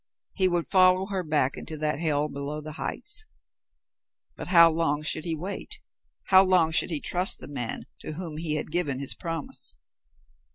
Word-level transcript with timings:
He 0.33 0.47
would 0.47 0.67
follow 0.67 1.05
her 1.09 1.21
back 1.21 1.55
into 1.55 1.77
that 1.77 1.99
hell 1.99 2.27
below 2.27 2.59
the 2.59 2.71
heights. 2.71 3.27
But 4.35 4.47
how 4.47 4.71
long 4.71 5.03
should 5.03 5.25
he 5.25 5.35
wait? 5.35 5.79
How 6.29 6.43
long 6.43 6.71
should 6.71 6.89
he 6.89 6.99
trust 6.99 7.37
the 7.37 7.47
man 7.47 7.85
to 7.99 8.13
whom 8.13 8.37
he 8.37 8.55
had 8.55 8.71
given 8.71 8.97
his 8.97 9.13
promise? 9.13 9.75